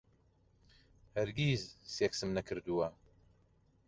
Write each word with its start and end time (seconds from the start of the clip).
هەرگیز 1.15 1.61
سێکسم 1.95 2.29
نەکردووە. 2.37 2.87